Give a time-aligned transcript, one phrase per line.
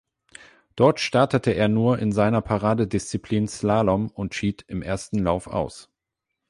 [0.75, 5.91] Dort startete er nur in seiner Paradedisziplin Slalom und schied im ersten Lauf aus.